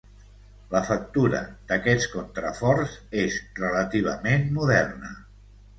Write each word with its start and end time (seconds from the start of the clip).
La 0.71 0.79
factura 0.87 1.41
d'aquests 1.73 2.09
contraforts 2.15 2.97
és 3.27 3.39
relativament 3.65 4.53
moderna. 4.59 5.19